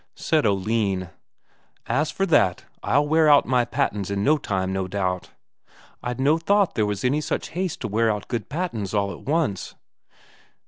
Said 0.15 0.47
Oline: 0.47 1.11
"As 1.85 2.09
for 2.09 2.25
that, 2.25 2.65
I'll 2.81 3.07
wear 3.07 3.29
out 3.29 3.45
my 3.45 3.65
pattens 3.65 4.09
in 4.09 4.25
time, 4.39 4.73
no 4.73 4.87
doubt. 4.87 5.29
I'd 6.01 6.19
no 6.19 6.39
thought 6.39 6.73
there 6.73 6.87
was 6.87 7.03
any 7.05 7.21
such 7.21 7.49
haste 7.49 7.81
to 7.81 7.87
wear 7.87 8.09
out 8.11 8.27
good 8.27 8.49
pattens 8.49 8.95
all 8.95 9.11
at 9.13 9.21
once." 9.21 9.75